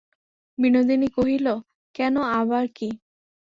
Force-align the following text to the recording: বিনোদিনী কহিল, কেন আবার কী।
বিনোদিনী 0.57 1.09
কহিল, 1.15 1.47
কেন 1.95 2.15
আবার 2.33 2.65
কী। 2.75 2.89